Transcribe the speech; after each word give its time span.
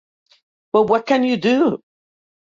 But 0.73 0.85
what 0.87 1.05
can 1.05 1.23
you 1.23 1.37
do? 1.37 1.83